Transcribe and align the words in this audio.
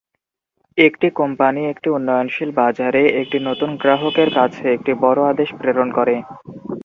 একটি 0.77 1.07
কোম্পানি 1.19 1.61
একটি 1.71 1.87
উন্নয়নশীল 1.89 2.49
বাজারে 2.59 3.01
একটি 3.21 3.37
নতুন 3.47 3.69
গ্রাহকের 3.81 4.29
কাছে 4.37 4.63
একটি 4.75 4.91
বড় 5.03 5.19
আদেশ 5.31 5.49
প্রেরণ 5.59 5.87
করে। 5.97 6.15